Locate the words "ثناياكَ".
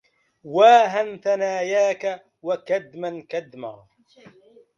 1.17-2.25